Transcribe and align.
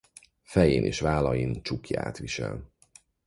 Fején 0.43 0.83
és 0.83 0.99
vállain 0.99 1.61
csuklyát 1.61 2.17
visel. 2.17 2.69